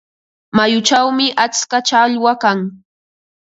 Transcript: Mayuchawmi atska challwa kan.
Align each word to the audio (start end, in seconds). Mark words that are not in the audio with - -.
Mayuchawmi 0.57 1.25
atska 1.45 1.77
challwa 1.87 2.33
kan. 2.41 2.59